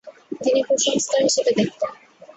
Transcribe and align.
তিনি 0.41 0.59
কুসংস্কার 0.67 1.19
হিসেবে 1.23 1.51
দেখতেন। 1.59 1.91